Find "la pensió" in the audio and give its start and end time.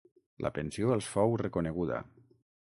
0.45-0.95